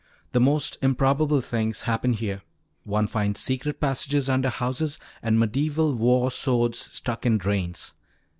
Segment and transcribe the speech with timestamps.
[0.31, 2.41] "The most improbable things happen here.
[2.85, 7.93] One finds secret passages under houses and medieval war swords stuck in drains.